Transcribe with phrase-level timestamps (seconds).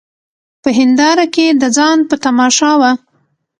[0.61, 2.91] په هینداره کي د ځان په تماشا وه